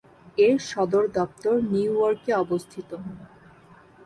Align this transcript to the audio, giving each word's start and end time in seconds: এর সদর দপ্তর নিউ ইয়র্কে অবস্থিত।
এর 0.37 0.57
সদর 0.71 1.03
দপ্তর 1.17 1.55
নিউ 1.71 1.91
ইয়র্কে 1.97 2.31
অবস্থিত। 2.43 2.89